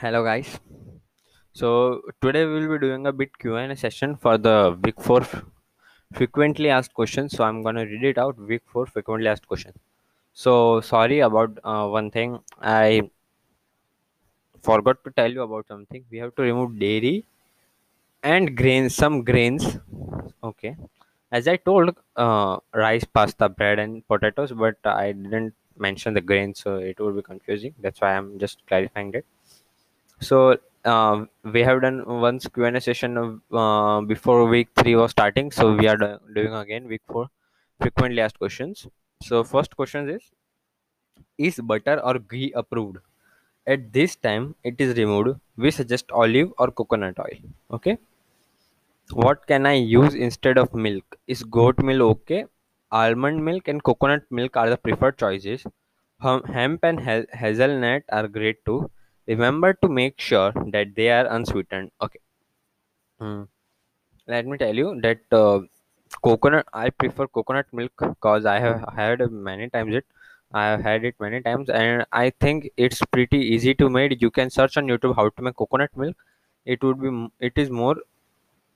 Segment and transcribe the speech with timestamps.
[0.00, 0.58] hello guys.
[1.52, 5.26] So today we will be doing a bit q&a session for the week 4
[6.14, 7.32] frequently asked questions.
[7.36, 9.74] So i'm going to read it out week 4 frequently asked questions
[10.32, 12.38] so sorry about uh, one thing.
[12.62, 13.10] I
[14.62, 16.02] forgot to tell you about something.
[16.10, 17.26] We have to remove dairy
[18.22, 19.66] and grains some grains.
[20.42, 20.76] Okay.
[21.30, 26.60] As i told uh, rice pasta bread and potatoes but i didn't mention the grains
[26.60, 27.74] so it would be confusing.
[27.80, 29.26] That's why i'm just clarifying it
[30.20, 35.50] so uh, we have done once Q&A session uh, before week three was starting.
[35.50, 37.28] So we are do- doing again week four
[37.80, 38.86] frequently asked questions.
[39.22, 40.22] So first question is:
[41.38, 42.98] Is butter or ghee approved?
[43.66, 45.40] At this time, it is removed.
[45.56, 47.38] We suggest olive or coconut oil.
[47.72, 47.98] Okay.
[49.12, 51.16] What can I use instead of milk?
[51.28, 52.46] Is goat milk okay?
[52.90, 55.64] Almond milk and coconut milk are the preferred choices.
[56.20, 58.90] Hemp and hazelnut are great too.
[59.30, 61.90] Remember to make sure that they are unsweetened.
[62.02, 62.20] Okay.
[63.18, 63.42] Hmm.
[64.26, 65.60] Let me tell you that uh,
[66.24, 66.66] coconut.
[66.72, 69.94] I prefer coconut milk because I have had many times.
[69.94, 70.06] It
[70.52, 74.20] I have had it many times, and I think it's pretty easy to make.
[74.22, 76.16] You can search on YouTube how to make coconut milk.
[76.66, 77.12] It would be.
[77.40, 77.96] It is more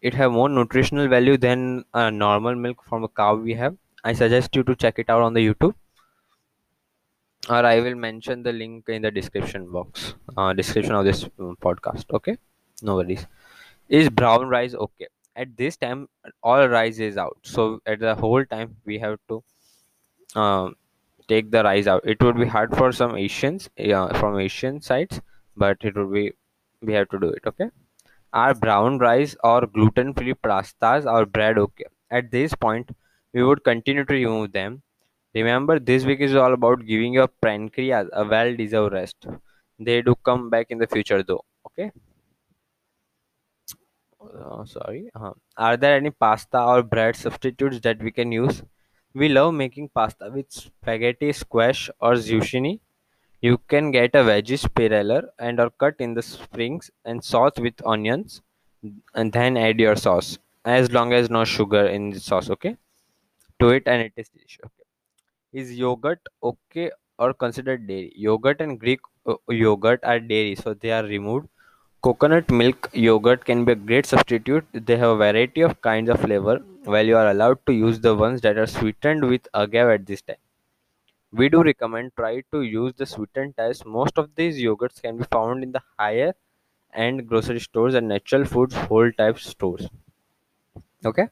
[0.00, 4.12] it have more nutritional value than uh, normal milk from a cow we have i
[4.20, 5.74] suggest you to check it out on the youtube
[7.48, 10.14] or i will mention the link in the description box.
[10.36, 12.36] Uh, description of this um, podcast okay?
[12.82, 13.26] No worries.
[13.88, 15.06] Is brown rice okay?
[15.34, 16.08] At this time
[16.42, 17.38] all rice is out.
[17.42, 19.42] So at the whole time we have to
[20.34, 20.74] um,
[21.28, 22.02] take the rice out.
[22.04, 25.20] It would be hard for some asians yeah, from asian sides
[25.56, 26.32] but it would be
[26.82, 27.70] we have to do it okay?
[28.32, 31.84] Are brown rice or gluten free pastas or bread okay?
[32.10, 32.90] At this point,
[33.32, 34.82] we would continue to remove them.
[35.36, 39.26] Remember, this week is all about giving your pancreas a well deserved rest.
[39.78, 41.44] They do come back in the future though.
[41.66, 41.90] Okay?
[44.20, 45.10] Uh, sorry.
[45.14, 48.62] Uh, are there any pasta or bread substitutes that we can use?
[49.14, 52.80] We love making pasta with spaghetti, squash, or zucchini.
[53.42, 57.74] You can get a veggie spiraler and or cut in the springs and sauce with
[57.84, 58.40] onions
[59.14, 62.76] and then add your sauce as long as no sugar in the sauce okay
[63.60, 64.85] to it and it is delicious okay
[65.62, 68.12] is yogurt okay or considered dairy.
[68.16, 71.48] Yogurt and greek uh, yogurt are dairy so they are removed.
[72.02, 74.66] Coconut milk yogurt can be a great substitute.
[74.72, 78.14] They have a variety of kinds of flavor while you are allowed to use the
[78.14, 80.42] ones that are sweetened with agave at this time.
[81.32, 83.84] We do recommend try to use the sweetened types.
[83.84, 86.34] Most of these yogurts can be found in the higher
[86.94, 89.88] end grocery stores and natural foods whole type stores.
[91.04, 91.28] Okay?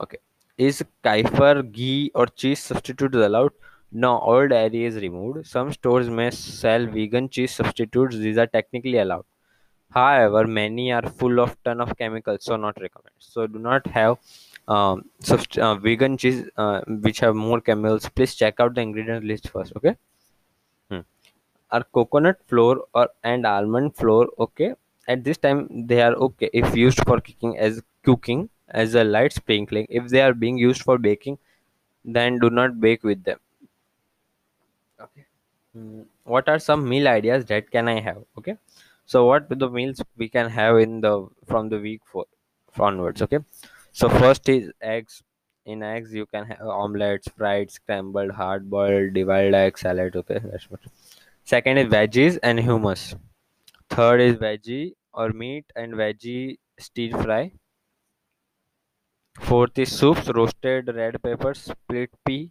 [0.00, 0.18] Okay.
[0.66, 3.52] Is kefir, ghee, or cheese substitutes allowed?
[4.04, 5.46] No, all dairy is removed.
[5.46, 8.16] Some stores may sell vegan cheese substitutes.
[8.16, 9.24] These are technically allowed.
[9.90, 13.18] However, many are full of ton of chemicals, so not recommended.
[13.32, 14.16] So do not have
[14.68, 18.08] um, subst- uh, vegan cheese uh, which have more chemicals.
[18.08, 19.74] Please check out the ingredient list first.
[19.76, 19.96] Okay.
[20.90, 21.00] Hmm.
[21.70, 24.74] Are coconut flour or and almond flour okay?
[25.08, 29.32] At this time, they are okay if used for cooking as cooking as a light
[29.32, 29.86] sprinkling.
[29.88, 31.38] If they are being used for baking
[32.04, 33.38] then do not bake with them.
[35.00, 35.24] Okay.
[35.76, 38.22] Mm, what are some meal ideas that can i have?
[38.38, 38.56] Okay.
[39.06, 42.26] So what the meals we can have in the from the week four
[42.78, 43.38] onwards okay?
[43.92, 45.22] So first is eggs.
[45.64, 50.40] In eggs you can have omelets fried scrambled hard boiled deviled egg salad okay?
[50.42, 50.80] That's what.
[51.44, 53.14] Second is veggies and hummus.
[53.90, 57.52] Third is veggie or meat and veggie stir fry
[59.40, 62.50] fourth is soups roasted red peppers split pea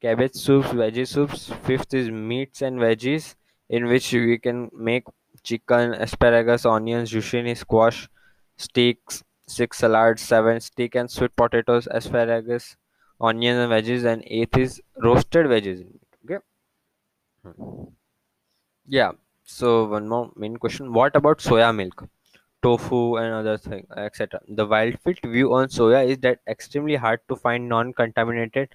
[0.00, 1.50] cabbage soups, veggie soups.
[1.64, 3.36] Fifth is meats and veggies,
[3.68, 5.04] in which we can make
[5.42, 8.08] chicken, asparagus, onions, zucchini, squash,
[8.56, 9.22] steaks.
[9.48, 12.76] Six salads, seven steak and sweet potatoes, asparagus,
[13.20, 15.84] onions and veggies, and eighth is roasted veggies.
[16.24, 16.38] Okay.
[17.42, 17.84] Hmm.
[18.86, 19.12] Yeah.
[19.44, 22.08] So one more main question: What about soya milk?
[22.66, 27.20] Tofu and other things etc the wild fit view on soya is that extremely hard
[27.28, 28.74] to find non-contaminated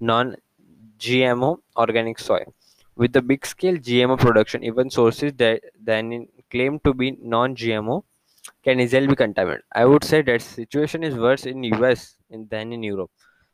[0.00, 2.44] non-gmo organic soy.
[2.96, 8.02] With the big scale gmo production even sources that then claim to be non-gmo
[8.64, 9.64] can easily be contaminated.
[9.72, 13.10] I would say that situation is worse in us than in europe.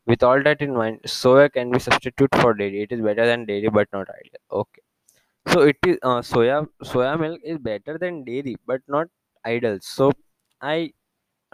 [0.06, 2.82] With all that in mind soya can be substitute for dairy.
[2.82, 4.40] It is better than dairy but not ideal.
[4.52, 4.82] Okay.
[5.48, 9.08] So it is uh, soya soya milk is better than dairy but not
[9.46, 10.10] ideal so
[10.62, 10.92] i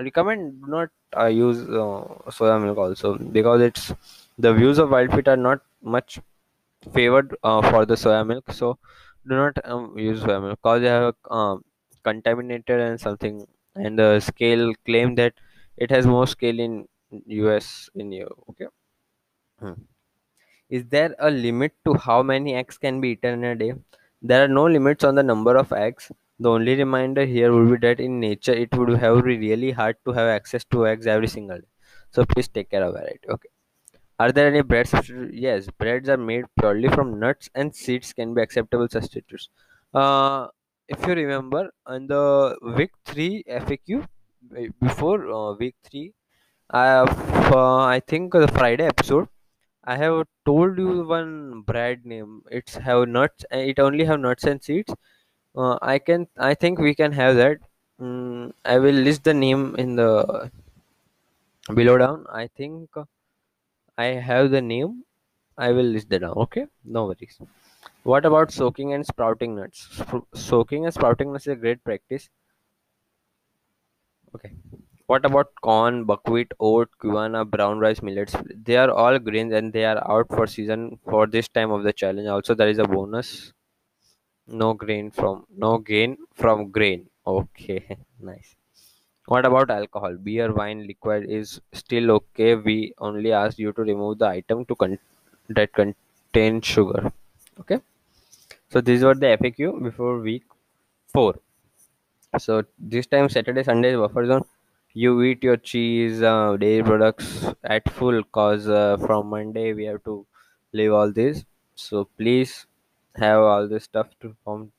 [0.01, 2.03] recommend not uh, use uh,
[2.39, 3.93] soya milk also because it's
[4.39, 6.21] the views of wildfit are not much
[6.93, 8.53] favored uh, for the soya milk.
[8.53, 8.79] So
[9.29, 11.65] do not um, use family because they have um,
[12.05, 15.35] contaminated and something and the scale claim that
[15.77, 16.87] it has more scale in
[17.31, 18.67] us in you okay?
[19.61, 19.73] Hmm.
[20.69, 23.73] is there a limit to how many eggs can be eaten in a day?
[24.23, 26.11] There are no limits on the number of eggs
[26.41, 30.13] the only reminder here would be that in nature it would have really hard to
[30.13, 31.73] have access to eggs every single day
[32.13, 33.51] so please take care of it okay
[34.19, 35.33] are there any bread substitutes?
[35.35, 39.49] Yes, breads are made purely from nuts and seeds can be acceptable substitutes.
[39.95, 40.49] Uh,
[40.89, 44.05] if you remember, on the week 3 FAQ,
[44.57, 46.13] uh, before uh, week 3,
[46.71, 49.29] I have, uh, I think the Friday episode,
[49.85, 52.43] I have told you one bread name.
[52.51, 53.45] It's have nuts.
[53.53, 54.95] uh, It only have nuts and seeds.
[55.57, 56.27] Uh, I can.
[56.39, 57.59] I think we can have that.
[58.01, 60.51] Mm, I will list the name in the
[61.75, 62.27] below down.
[62.33, 62.91] I think
[63.99, 65.05] I have the name.
[65.59, 66.33] I will list that down.
[66.47, 67.39] Okay, no worries.
[68.03, 70.03] What about soaking and sprouting nuts?
[70.35, 72.29] Soaking and sprouting nuts is a great practice.
[74.35, 74.53] Okay.
[75.07, 78.35] What about corn, buckwheat, oat, quinoa, brown rice, millets?
[78.65, 81.93] They are all grains and they are out for season for this time of the
[81.93, 82.29] challenge.
[82.29, 83.53] Also, there is a bonus.
[84.51, 87.09] No grain from no gain from grain.
[87.27, 88.55] Okay, nice.
[89.27, 90.17] What about alcohol?
[90.17, 92.55] Beer, wine, liquid is still okay.
[92.57, 94.99] We only ask you to remove the item to con-
[95.51, 97.13] that contain sugar.
[97.61, 97.81] Okay.
[98.71, 100.45] So these were the FAQ before week
[101.09, 101.37] four.
[102.39, 104.45] So this time Saturday, Sunday buffer zone.
[104.93, 110.03] You eat your cheese, uh, dairy products at full cause uh, from Monday we have
[110.05, 110.27] to
[110.73, 111.45] leave all this.
[111.77, 112.67] So please
[113.17, 114.73] have all this stuff to form.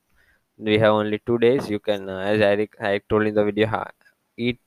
[0.57, 1.69] We have only two days.
[1.69, 3.91] You can, uh, as Eric, I told in the video, ha-
[4.37, 4.59] eat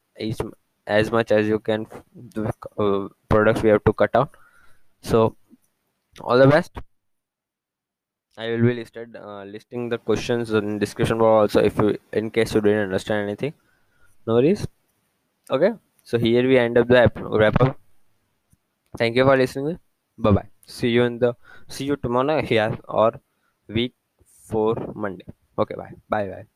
[0.86, 1.86] as much as you can.
[2.14, 4.30] The uh, products we have to cut out.
[5.02, 5.36] So
[6.20, 6.72] all the best.
[8.36, 12.30] I will be listed uh, listing the questions in description box also if you in
[12.30, 13.54] case you didn't understand anything.
[14.26, 14.66] No worries.
[15.48, 15.72] Okay.
[16.02, 17.78] So here we end up the wrap up.
[18.98, 19.78] Thank you for listening.
[20.18, 20.48] Bye bye.
[20.66, 21.34] See you in the
[21.68, 23.20] see you tomorrow here or
[23.68, 23.94] week
[24.48, 25.26] four Monday.
[25.58, 25.74] Okay.
[25.74, 25.94] Bye.
[26.08, 26.46] Bye bye.